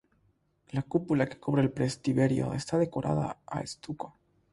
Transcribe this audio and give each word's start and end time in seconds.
La 0.77 0.81
cúpula 0.81 1.27
que 1.29 1.37
cubre 1.37 1.61
el 1.61 1.69
presbiterio 1.71 2.55
está 2.55 2.79
decorada 2.79 3.37
a 3.45 3.59
estuco. 3.61 4.15